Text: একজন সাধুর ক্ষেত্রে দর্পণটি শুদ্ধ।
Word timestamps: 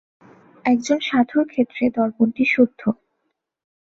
একজন 0.65 0.99
সাধুর 1.01 1.45
ক্ষেত্রে 1.47 1.83
দর্পণটি 1.97 2.43
শুদ্ধ। 2.45 2.81